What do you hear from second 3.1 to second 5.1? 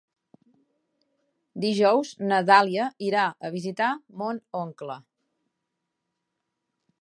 a visitar mon oncle.